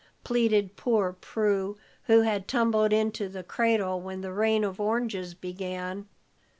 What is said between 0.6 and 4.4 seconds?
poor Prue, who had tumbled into the cradle when the